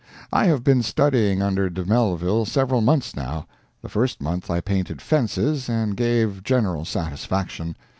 [0.33, 3.45] I have been studying under De Mellville several months now.
[3.83, 7.75] The first month I painted fences, and gave general satisfaction.